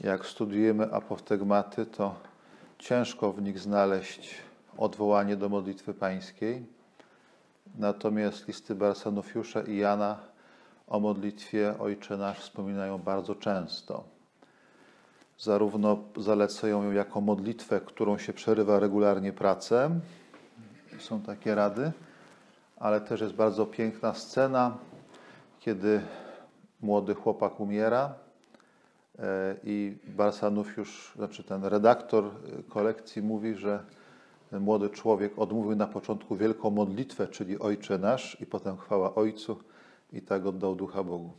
[0.00, 2.14] jak studiujemy apoftegmaty, to
[2.78, 4.34] ciężko w nich znaleźć
[4.76, 6.66] odwołanie do modlitwy pańskiej.
[7.78, 10.18] Natomiast listy Barsanofiusza i Jana
[10.86, 14.04] o modlitwie Ojcze Nasz wspominają bardzo często.
[15.38, 20.00] Zarówno zalecają ją jako modlitwę, którą się przerywa regularnie pracę,
[20.98, 21.92] są takie rady,
[22.76, 24.76] ale też jest bardzo piękna scena,
[25.60, 26.00] kiedy
[26.80, 28.14] młody chłopak umiera
[29.64, 32.30] i Barsanów już, znaczy ten redaktor
[32.68, 33.84] kolekcji mówi, że
[34.52, 39.58] młody człowiek odmówił na początku wielką modlitwę, czyli Ojcze Nasz i potem chwała Ojcu
[40.12, 41.30] i tak oddał ducha Bogu.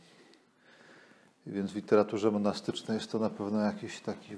[1.46, 4.36] Więc w literaturze monastycznej jest to na pewno jakiś taki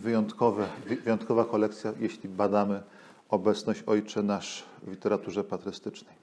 [1.05, 2.83] wyjątkowa kolekcja, jeśli badamy
[3.29, 6.15] obecność Ojcze Nasz w literaturze patrystycznej.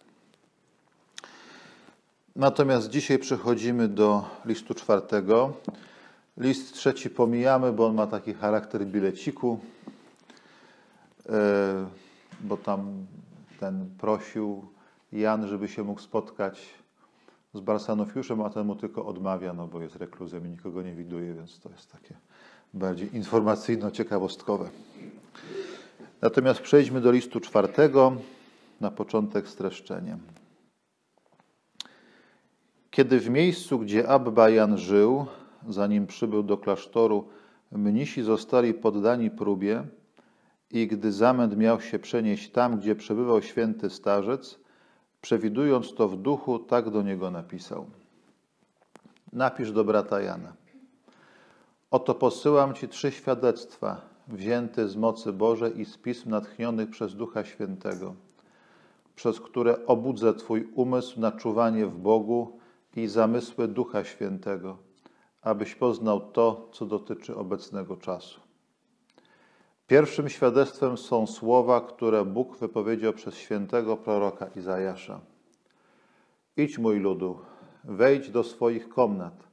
[2.35, 5.53] Natomiast dzisiaj przechodzimy do listu czwartego.
[6.39, 9.59] List trzeci pomijamy, bo on ma taki charakter bileciku,
[11.29, 11.87] e,
[12.41, 13.05] bo tam
[13.59, 14.65] ten prosił
[15.11, 16.69] Jan, żeby się mógł spotkać
[17.53, 21.33] z Barsanofiuszem, a ten mu tylko odmawia, no bo jest rekluzem i nikogo nie widuje,
[21.33, 22.15] więc to jest takie
[22.73, 24.69] bardziej informacyjno-ciekawostkowe.
[26.21, 28.15] Natomiast przejdźmy do listu czwartego,
[28.81, 30.19] na początek streszczeniem.
[32.91, 35.25] Kiedy w miejscu, gdzie Abba Jan żył,
[35.67, 37.27] zanim przybył do klasztoru,
[37.71, 39.83] mnisi zostali poddani próbie
[40.71, 44.59] i gdy zamęt miał się przenieść tam, gdzie przebywał święty starzec,
[45.21, 47.85] przewidując to w duchu, tak do niego napisał.
[49.33, 50.53] Napisz do brata Jana.
[51.91, 57.43] Oto posyłam ci trzy świadectwa, wzięte z mocy Bożej i z pism natchnionych przez Ducha
[57.43, 58.15] Świętego,
[59.15, 62.59] przez które obudzę Twój umysł na czuwanie w Bogu
[62.95, 64.77] i zamysły Ducha Świętego,
[65.41, 68.41] abyś poznał to, co dotyczy obecnego czasu.
[69.87, 75.19] Pierwszym świadectwem są słowa, które Bóg wypowiedział przez świętego proroka Izajasza.
[76.57, 77.39] Idź, mój ludu,
[77.83, 79.47] wejdź do swoich komnat,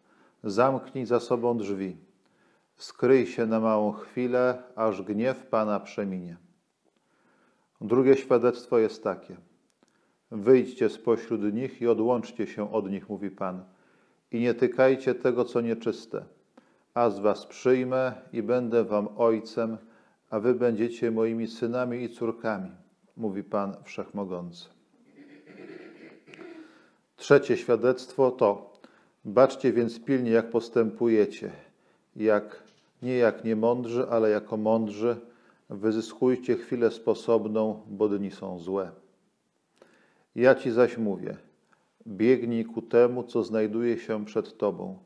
[0.45, 1.97] zamknij za sobą drzwi,
[2.77, 6.37] skryj się na małą chwilę, aż gniew Pana przeminie.
[7.81, 9.37] Drugie świadectwo jest takie–
[10.31, 13.65] Wyjdźcie spośród nich i odłączcie się od nich, mówi Pan,
[14.37, 16.25] i nie tykajcie tego, co nieczyste.
[16.95, 19.77] A z was przyjmę i będę wam ojcem,
[20.31, 22.71] a wy będziecie moimi synami i córkami,
[23.17, 24.69] mówi Pan Wszechmogący.
[27.17, 28.81] Trzecie świadectwo to:
[29.25, 31.53] baczcie więc pilnie, jak postępujecie,
[32.17, 32.63] jak
[33.03, 35.17] nie jak niemądrzy, ale jako mądrzy,
[35.71, 38.91] wyzyskujcie chwilę sposobną, bo dni są złe.
[40.35, 41.37] Ja ci zaś mówię:
[42.07, 44.99] biegnij ku temu, co znajduje się przed tobą,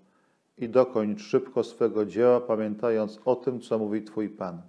[0.59, 4.63] i dokończ szybko swego dzieła, pamiętając o tym, co mówi Twój Pan.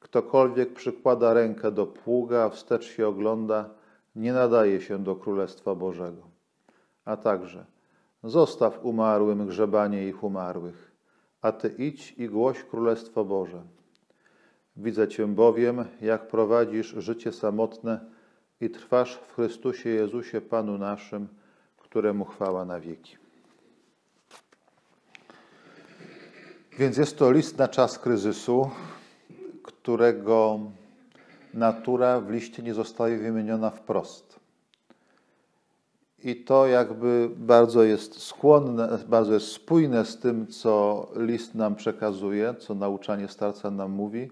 [0.00, 3.70] Ktokolwiek przykłada rękę do pługa, a wstecz się ogląda,
[4.16, 6.22] nie nadaje się do Królestwa Bożego.
[7.04, 7.64] A także
[8.24, 10.92] zostaw umarłym grzebanie ich umarłych,
[11.42, 13.62] a Ty idź i głoś Królestwo Boże.
[14.76, 18.00] Widzę Cię bowiem, jak prowadzisz życie samotne,
[18.60, 21.28] i trwasz w Chrystusie Jezusie, Panu naszym,
[21.78, 23.16] któremu chwała na wieki.
[26.78, 28.70] Więc jest to list na czas kryzysu,
[29.62, 30.60] którego
[31.54, 34.40] natura w liście nie zostaje wymieniona wprost.
[36.24, 42.54] I to jakby bardzo jest skłonne, bardzo jest spójne z tym, co list nam przekazuje,
[42.54, 44.30] co nauczanie starca nam mówi,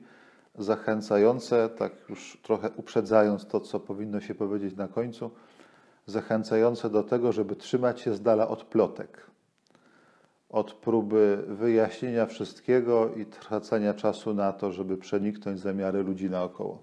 [0.58, 5.30] zachęcające, tak już trochę uprzedzając to, co powinno się powiedzieć na końcu,
[6.06, 9.26] zachęcające do tego, żeby trzymać się z dala od plotek,
[10.50, 16.82] od próby wyjaśnienia wszystkiego i tracenia czasu na to, żeby przeniknąć zamiary ludzi naokoło.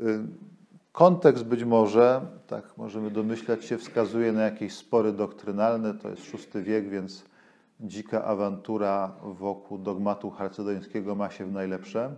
[0.00, 0.20] Y,
[0.92, 6.62] kontekst być może, tak możemy domyślać się, wskazuje na jakieś spory doktrynalne, to jest VI
[6.62, 7.24] wiek, więc
[7.80, 12.16] dzika awantura wokół dogmatu chalcedońskiego ma się w najlepsze.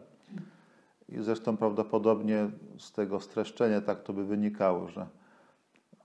[1.08, 5.06] I zresztą prawdopodobnie z tego streszczenia tak to by wynikało, że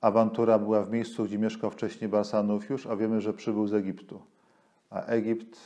[0.02, 4.22] awantura była w miejscu, gdzie mieszkał wcześniej Barsanów już, a wiemy, że przybył z Egiptu.
[4.90, 5.60] A Egipt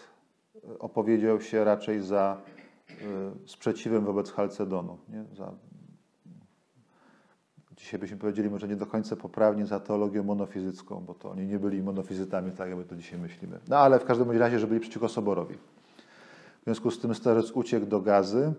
[0.80, 2.42] opowiedział się raczej za
[2.90, 5.26] y, sprzeciwem wobec Chalcedonu, nie?
[5.36, 5.52] za
[7.77, 11.60] dzisiaj byśmy powiedzieli może nie do końca poprawnie za teologią monofizycką, bo to oni nie
[11.60, 13.60] byli monofizytami, tak jak my to dzisiaj myślimy.
[13.68, 15.56] No ale w każdym razie, że byli przeciwko Soborowi.
[16.62, 18.54] W związku z tym starzec uciekł do Gazy,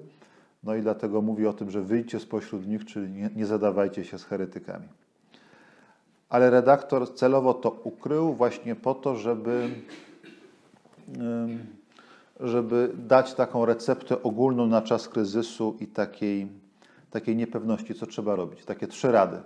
[0.64, 4.18] no i dlatego mówi o tym, że wyjdźcie spośród nich, czyli nie, nie zadawajcie się
[4.18, 4.88] z heretykami.
[6.28, 9.70] Ale redaktor celowo to ukrył właśnie po to, żeby
[12.40, 16.48] żeby dać taką receptę ogólną na czas kryzysu i takiej,
[17.20, 18.64] takiej niepewności, co trzeba robić.
[18.64, 19.40] Takie trzy rady.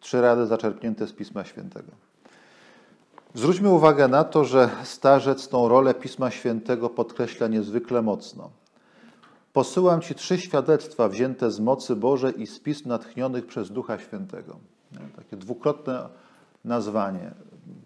[0.00, 1.92] Trzy rady zaczerpnięte z Pisma Świętego.
[3.34, 8.50] Zwróćmy uwagę na to, że starzec tą rolę Pisma Świętego podkreśla niezwykle mocno.
[9.52, 14.56] Posyłam Ci trzy świadectwa wzięte z mocy Bożej i z pism natchnionych przez Ducha Świętego.
[15.16, 16.08] Takie dwukrotne
[16.64, 17.30] nazwanie.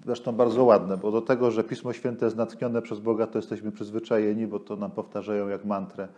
[0.04, 3.72] Zresztą bardzo ładne, bo do tego, że Pismo Święte jest natchnione przez Boga, to jesteśmy
[3.72, 6.08] przyzwyczajeni, bo to nam powtarzają jak mantrę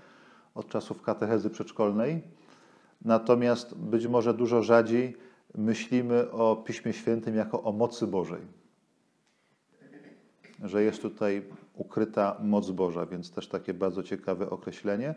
[0.58, 2.22] od czasów katechezy przedszkolnej.
[3.04, 5.16] Natomiast być może dużo rzadziej
[5.54, 8.40] myślimy o Piśmie Świętym jako o mocy Bożej.
[10.64, 11.42] Że jest tutaj
[11.74, 15.14] ukryta moc Boża, więc też takie bardzo ciekawe określenie.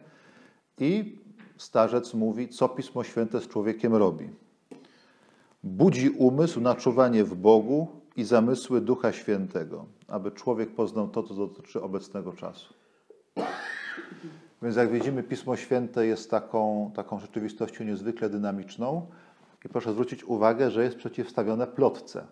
[0.77, 1.19] I
[1.57, 4.29] starzec mówi, co Pismo Święte z człowiekiem robi.
[5.63, 11.33] Budzi umysł na czuwanie w Bogu i zamysły Ducha Świętego, aby człowiek poznał to, co
[11.33, 12.80] dotyczy obecnego czasu.
[14.61, 19.05] Więc jak widzimy, Pismo Święte jest taką, taką rzeczywistością niezwykle dynamiczną
[19.65, 22.27] i proszę zwrócić uwagę, że jest przeciwstawione plotce.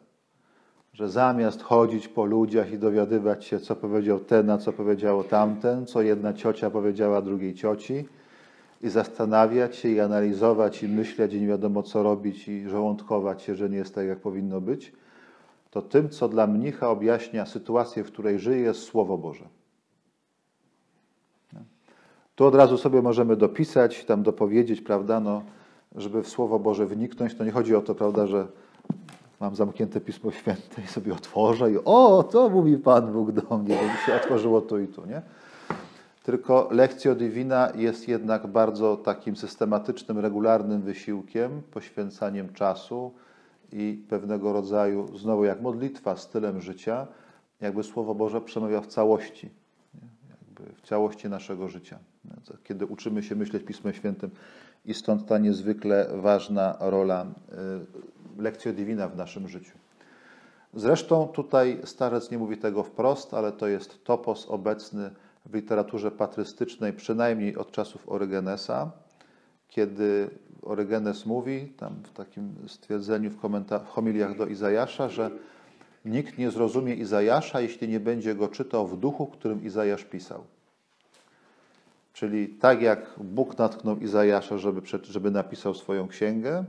[0.94, 5.86] Że zamiast chodzić po ludziach i dowiadywać się, co powiedział ten, a co powiedziało tamten,
[5.86, 8.06] co jedna ciocia powiedziała drugiej cioci,
[8.82, 13.56] i zastanawiać się, i analizować, i myśleć, i nie wiadomo co robić, i żołądkować się,
[13.56, 14.94] że nie jest tak, jak powinno być,
[15.72, 19.46] to tym, co dla mnicha objaśnia sytuację, w której żyje, jest Słowo Boże.
[22.40, 25.42] Tu od razu sobie możemy dopisać, tam dopowiedzieć, prawda, no,
[25.96, 28.48] żeby w Słowo Boże wniknąć, to nie chodzi o to, prawda, że
[29.40, 33.76] mam zamknięte Pismo Święte i sobie otworzę i o, to mówi Pan Bóg do mnie,
[33.76, 35.22] bo się otworzyło tu i tu, nie?
[36.24, 43.12] Tylko lekcja divina jest jednak bardzo takim systematycznym, regularnym wysiłkiem, poświęcaniem czasu
[43.72, 47.08] i pewnego rodzaju, znowu jak modlitwa, stylem życia,
[47.62, 49.50] jakby Słowo Boże przemawia w całości,
[50.76, 52.00] w całości naszego życia.
[52.64, 54.30] Kiedy uczymy się myśleć Pismem Świętym
[54.86, 57.26] i stąd ta niezwykle ważna rola
[58.38, 59.78] y, lekcja divina w naszym życiu.
[60.74, 65.12] Zresztą tutaj starzec nie mówi tego wprost, ale to jest topos obecny
[65.46, 68.92] w literaturze patrystycznej, przynajmniej od czasów Orygenesa,
[69.68, 70.30] kiedy
[70.62, 73.36] Orygenes mówi, tam w takim stwierdzeniu w,
[73.86, 75.32] w homiliach do Izajasza, że
[76.06, 80.44] nikt nie zrozumie Izajasza, jeśli nie będzie go czytał w duchu, którym Izajasz pisał.
[82.14, 86.64] Czyli tak jak Bóg natknął Izajasza, żeby, żeby napisał swoją księgę,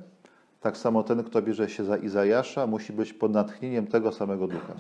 [0.61, 4.75] tak samo ten, kto bierze się za Izajasza, musi być pod natchnieniem tego samego ducha.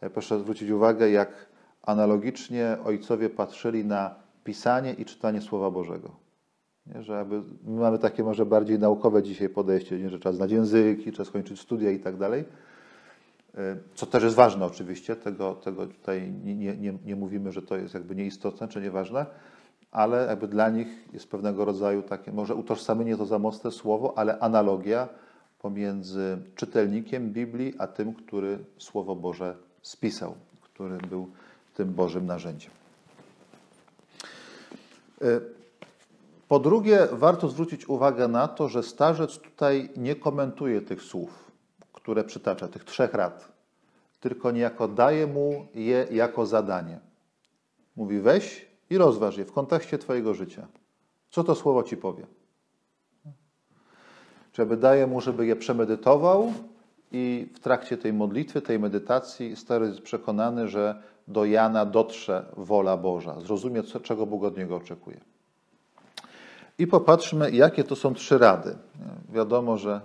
[0.00, 1.46] Ja proszę zwrócić uwagę, jak
[1.82, 4.14] analogicznie ojcowie patrzyli na
[4.44, 6.10] pisanie i czytanie Słowa Bożego.
[6.86, 10.50] Nie, że aby, my mamy takie może bardziej naukowe dzisiaj podejście, nie, że trzeba znać
[10.50, 12.67] języki, trzeba skończyć studia i tak dalej, e,
[13.94, 17.94] co też jest ważne oczywiście, tego, tego tutaj nie, nie, nie mówimy, że to jest
[17.94, 19.26] jakby nieistotne czy nieważne,
[19.90, 24.38] ale jakby dla nich jest pewnego rodzaju takie, może utożsamienie to za mocne słowo, ale
[24.38, 25.08] analogia
[25.58, 31.28] pomiędzy czytelnikiem Biblii, a tym, który Słowo Boże spisał, który był
[31.74, 32.70] tym Bożym narzędziem.
[35.22, 35.40] E,
[36.48, 41.47] po drugie, warto zwrócić uwagę na to, że starzec tutaj nie komentuje tych słów,
[42.08, 43.52] które przytacza, tych trzech rad,
[44.20, 46.98] tylko niejako daje mu je jako zadanie.
[47.96, 50.66] Mówi: weź i rozważ je w kontekście Twojego życia.
[51.30, 52.26] Co to słowo ci powie?
[54.52, 56.52] Czy daje mu, żeby je przemedytował
[57.12, 62.96] i w trakcie tej modlitwy, tej medytacji, stary jest przekonany, że do Jana dotrze wola
[62.96, 65.20] Boża, zrozumie, co, czego Bóg od niego oczekuje.
[66.78, 68.76] I popatrzmy, jakie to są trzy rady.
[69.32, 70.00] Wiadomo, że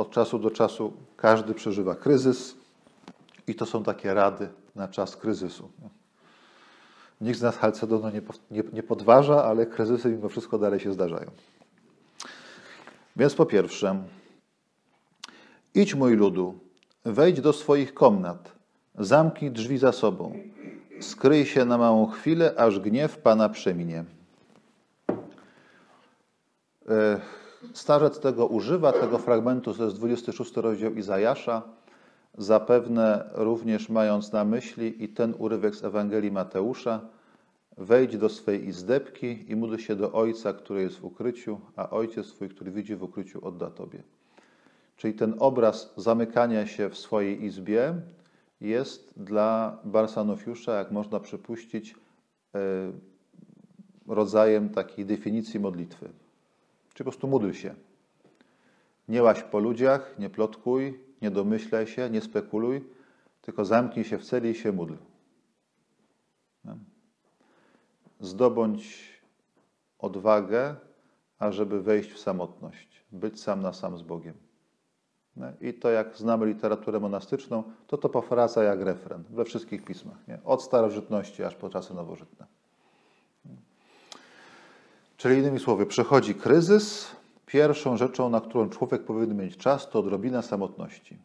[0.00, 2.56] od czasu do czasu każdy przeżywa kryzys
[3.46, 5.70] i to są takie rady na czas kryzysu.
[7.20, 8.10] Nikt z nas Halcedonu
[8.50, 11.30] nie, nie, podważa, ale kryzysy mimo wszystko dalej się zdarzają.
[13.16, 14.02] Więc po pierwsze,
[15.74, 16.58] idź mój ludu,
[17.04, 18.52] wejdź do swoich komnat,
[18.98, 20.32] zamknij drzwi za sobą,
[21.00, 24.04] skryj się na małą chwilę, aż gniew Pana przeminie.
[26.88, 27.20] E,
[27.72, 31.62] starzec tego używa, tego fragmentu, to jest 26 rozdział Izajasza,
[32.38, 37.00] zapewne również mając na myśli i ten urywek z Ewangelii Mateusza,
[37.78, 42.32] wejdź do swej izdebki i módl się do Ojca, który jest w ukryciu, a Ojciec
[42.32, 44.02] Twój, który widzi w ukryciu, odda Tobie.
[44.96, 47.94] Czyli ten obraz zamykania się w swojej izbie
[48.60, 51.94] jest dla Barsanofiusza, jak można przypuścić,
[52.54, 52.58] e,
[54.06, 56.08] rodzajem takiej definicji modlitwy.
[57.00, 57.74] Czyli po prostu módl się.
[59.08, 62.84] Nie łaź po ludziach, nie plotkuj, nie domyślaj się, nie spekuluj,
[63.40, 64.94] tylko zamknij się w celi i się módl.
[68.20, 69.08] zdobądź
[69.98, 70.76] odwagę,
[71.38, 74.34] ażeby wejść w samotność, być sam na sam z Bogiem.
[75.60, 80.28] I to, jak znamy literaturę monastyczną, to to powraca jak refren we wszystkich pismach.
[80.28, 80.38] Nie?
[80.44, 82.59] Od starożytności aż po czasy nowożytne.
[85.20, 87.06] Czyli innymi słowy, przychodzi kryzys.
[87.46, 91.18] Pierwszą rzeczą, na którą człowiek powinien mieć czas, to odrobina samotności.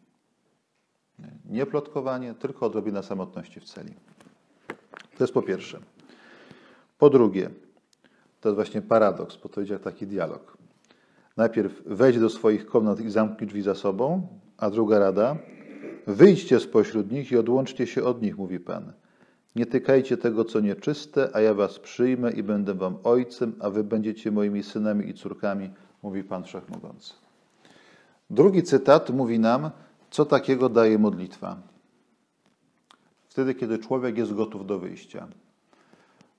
[1.44, 3.94] Nie plotkowanie, tylko odrobina samotności w celi.
[5.18, 5.78] To jest po pierwsze.
[6.98, 7.50] Po drugie,
[8.40, 10.58] to jest właśnie paradoks, bo to jak taki dialog.
[11.36, 15.36] Najpierw wejdź do swoich komnat i zamknij drzwi za sobą, a druga rada,
[16.06, 18.92] wyjdźcie spośród nich i odłączcie się od nich, mówi Pan.
[19.56, 23.84] Nie tykajcie tego, co nieczyste, a ja was przyjmę i będę wam ojcem, a wy
[23.84, 25.70] będziecie moimi synami i córkami,
[26.02, 27.14] mówi Pan Wszechmogący.
[28.30, 29.70] Drugi cytat mówi nam,
[30.10, 31.56] co takiego daje modlitwa.
[33.28, 35.28] Wtedy, kiedy człowiek jest gotów do wyjścia.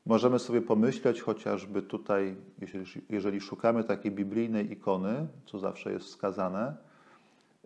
[0.05, 2.35] Możemy sobie pomyśleć chociażby tutaj,
[3.09, 6.75] jeżeli szukamy takiej biblijnej ikony, co zawsze jest wskazane,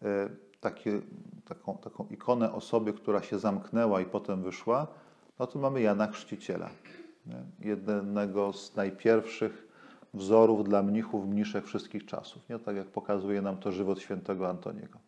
[0.02, 0.30] e,
[0.62, 1.02] takie,
[1.46, 4.88] taką, taką ikonę osoby, która się zamknęła i potem wyszła,
[5.42, 6.70] no to mamy Jana Chrzciciela.
[7.26, 7.70] Nie?
[7.70, 9.68] Jednego z najpierwszych
[10.14, 12.50] wzorów dla mnichów, mniszek wszystkich czasów.
[12.50, 12.60] Nie?
[12.60, 15.00] Tak jak pokazuje nam to żywot świętego Antoniego.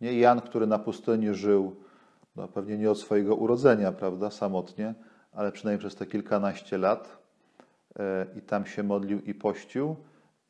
[0.00, 1.76] Nie Jan, który na pustyni żył,
[2.36, 4.94] no pewnie nie od swojego urodzenia, prawda, samotnie,
[5.32, 7.18] ale przynajmniej przez te kilkanaście lat
[7.98, 9.96] e, i tam się modlił i pościł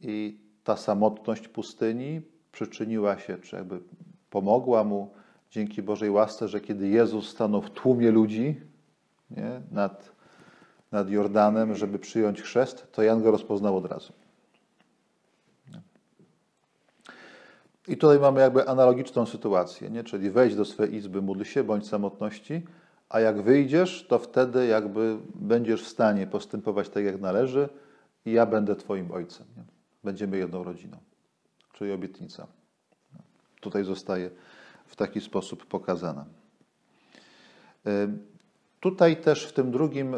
[0.00, 2.21] i ta samotność pustyni
[2.52, 3.81] przyczyniła się, czy jakby
[4.31, 5.14] pomogła mu
[5.50, 8.68] dzięki Bożej łasce, że kiedy Jezus stanął w tłumie ludzi
[9.31, 10.13] nie, nad,
[10.93, 14.13] nad Jordanem, żeby przyjąć chrzest, to Jan go rozpoznał od razu.
[17.89, 20.05] I tutaj mamy jakby analogiczną sytuację, nie?
[20.05, 22.63] czyli wejdź do swojej izby, módl się, bądź samotności,
[23.09, 27.69] a jak wyjdziesz, to wtedy jakby będziesz w stanie postępować tak, jak należy
[28.27, 29.47] i ja będę Twoim ojcem.
[29.57, 29.63] Nie?
[30.05, 30.99] Będziemy jedną rodziną.
[31.73, 32.47] Czyli obietnica.
[33.61, 34.31] Tutaj zostaje
[34.87, 36.25] w taki sposób pokazana.
[38.81, 40.17] Tutaj też w tym drugim,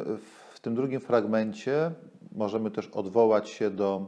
[0.52, 1.90] w tym drugim fragmencie
[2.32, 4.06] możemy też odwołać się do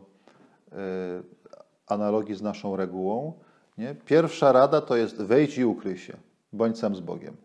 [1.87, 3.33] analogii z naszą regułą.
[3.79, 3.95] Nie?
[3.95, 6.17] Pierwsza rada to jest wejdź i ukryj się,
[6.53, 7.37] bądź sam z Bogiem.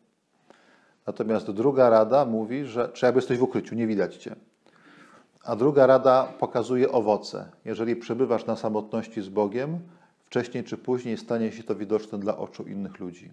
[1.07, 4.35] Natomiast druga rada mówi, że jakby jesteś w ukryciu, nie widać cię.
[5.43, 7.51] A druga rada pokazuje owoce.
[7.65, 9.79] Jeżeli przebywasz na samotności z Bogiem,
[10.19, 13.31] wcześniej czy później stanie się to widoczne dla oczu innych ludzi.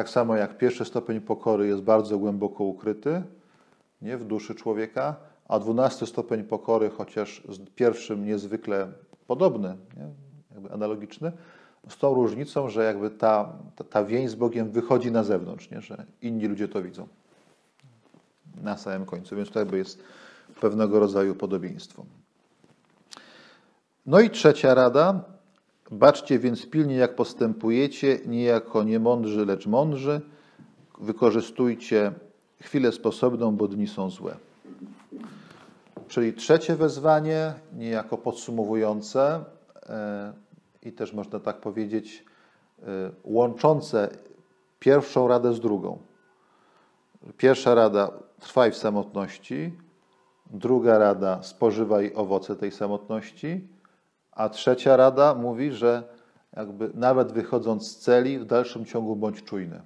[0.00, 3.22] Tak samo jak pierwszy stopień pokory jest bardzo głęboko ukryty
[4.02, 5.16] nie, w duszy człowieka,
[5.48, 8.88] a dwunasty stopień pokory, chociaż z pierwszym niezwykle
[9.26, 10.08] podobny, nie,
[10.50, 11.32] jakby analogiczny,
[11.88, 15.80] z tą różnicą, że jakby ta, ta, ta więź z Bogiem wychodzi na zewnątrz, nie?
[15.80, 17.08] że inni ludzie to widzą
[18.62, 19.36] na samym końcu.
[19.36, 20.02] Więc to jakby jest
[20.60, 22.04] pewnego rodzaju podobieństwo.
[24.06, 25.24] No i trzecia rada.
[25.90, 30.20] Baczcie więc pilnie, jak postępujecie, nie jako niemądrzy, lecz mądrzy.
[30.98, 32.12] Wykorzystujcie
[32.60, 34.36] chwilę sposobną, bo dni są złe.
[36.08, 39.44] Czyli trzecie wezwanie, niejako podsumowujące,
[39.88, 40.32] e,
[40.82, 42.24] i też można tak powiedzieć,
[42.78, 42.82] y,
[43.24, 44.08] łączące
[44.78, 45.98] pierwszą radę z drugą.
[47.36, 49.72] Pierwsza rada trwaj w samotności,
[50.50, 53.68] druga rada spożywaj owoce tej samotności,
[54.32, 56.02] a trzecia rada mówi, że
[56.56, 59.80] jakby nawet wychodząc z celi, w dalszym ciągu bądź czujny.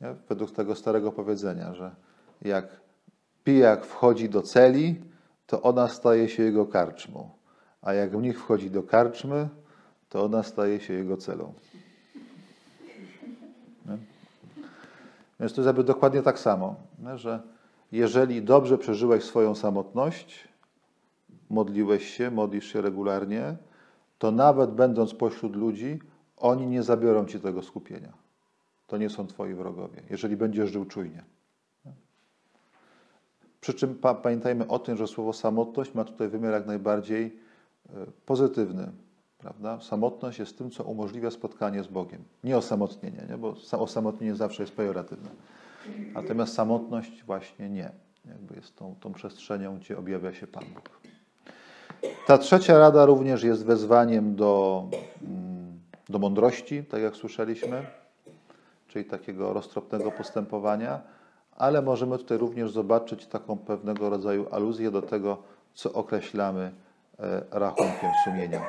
[0.00, 0.14] Nie?
[0.28, 1.94] Według tego starego powiedzenia, że
[2.42, 2.80] jak
[3.44, 5.00] pijak wchodzi do celi,
[5.46, 7.30] to ona staje się jego karczmą
[7.82, 9.48] a jak mnich wchodzi do karczmy,
[10.08, 11.52] to ona staje się jego celą.
[13.86, 13.98] Nie?
[15.40, 17.18] Więc to jest jakby dokładnie tak samo, nie?
[17.18, 17.42] że
[17.92, 20.48] jeżeli dobrze przeżyłeś swoją samotność,
[21.50, 23.56] modliłeś się, modlisz się regularnie,
[24.18, 25.98] to nawet będąc pośród ludzi,
[26.36, 28.12] oni nie zabiorą ci tego skupienia.
[28.86, 31.24] To nie są twoi wrogowie, jeżeli będziesz żył czujnie.
[33.60, 37.36] Przy czym pamiętajmy o tym, że słowo samotność ma tutaj wymiar jak najbardziej
[37.96, 38.92] E, pozytywny.
[39.38, 39.80] Prawda?
[39.80, 42.24] Samotność jest tym, co umożliwia spotkanie z Bogiem.
[42.44, 43.38] Nie osamotnienie, nie?
[43.38, 45.30] bo osamotnienie zawsze jest pejoratywne.
[46.14, 47.90] Natomiast samotność właśnie nie.
[48.24, 50.99] Jakby jest tą, tą przestrzenią, gdzie objawia się Pan Bóg.
[52.30, 54.84] Ta trzecia rada również jest wezwaniem do,
[55.22, 57.86] mm, do mądrości, tak jak słyszeliśmy,
[58.88, 61.00] czyli takiego roztropnego postępowania,
[61.56, 65.38] ale możemy tutaj również zobaczyć taką pewnego rodzaju aluzję do tego,
[65.74, 66.72] co określamy
[67.20, 68.60] E, rachunkiem sumienia.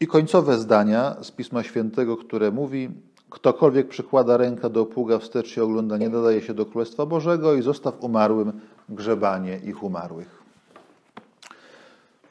[0.00, 2.90] I końcowe zdania z Pisma Świętego, które mówi:
[3.30, 7.62] Ktokolwiek przykłada rękę do pługa wstecz i ogląda, nie nadaje się do Królestwa Bożego i
[7.62, 10.45] zostaw umarłym grzebanie ich umarłych.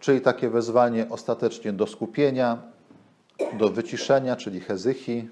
[0.06, 2.58] Czyli takie wezwanie ostatecznie do skupienia,
[3.60, 5.30] do wyciszenia, czyli hezychi,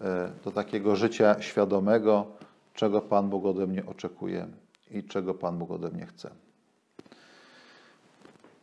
[0.00, 2.26] e, do takiego życia świadomego,
[2.74, 4.46] czego Pan Bóg ode mnie oczekuje
[4.90, 6.30] i czego Pan Bóg ode mnie chce.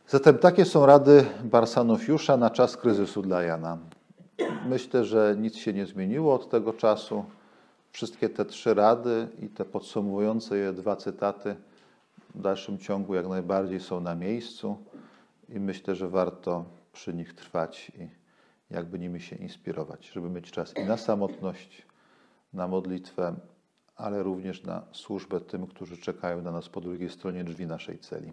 [0.08, 3.78] Zatem takie są rady Barsanofiusza na czas kryzysu dla Jana.
[4.66, 7.24] Myślę, że nic się nie zmieniło od tego czasu.
[7.92, 11.56] Wszystkie te trzy rady i te podsumowujące je dwa cytaty
[12.34, 14.91] w dalszym ciągu jak najbardziej są na miejscu
[15.52, 18.08] i myślę, że warto przy nich trwać i
[18.70, 21.86] jakby nimi się inspirować, żeby mieć czas i na samotność,
[22.52, 23.34] na modlitwę,
[23.96, 28.32] ale również na służbę tym, którzy czekają na nas po drugiej stronie drzwi naszej celi.